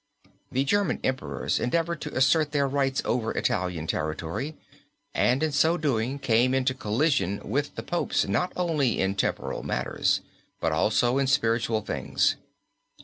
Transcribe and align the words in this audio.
The 0.51 0.63
German 0.63 0.99
Emperors 1.03 1.59
endeavored 1.59 2.01
to 2.01 2.17
assert 2.17 2.53
their 2.53 2.67
rights 2.67 3.03
over 3.05 3.33
Italian 3.33 3.85
territory 3.85 4.55
and 5.13 5.43
in 5.43 5.51
so 5.51 5.77
doing 5.77 6.17
came 6.17 6.55
into 6.55 6.73
collision 6.73 7.39
with 7.47 7.75
the 7.75 7.83
popes 7.83 8.27
not 8.27 8.51
only 8.55 8.99
in 8.99 9.13
temporal 9.13 9.61
matters 9.61 10.21
but 10.59 10.71
also 10.71 11.19
in 11.19 11.27
spiritual 11.27 11.81
things. 11.83 12.35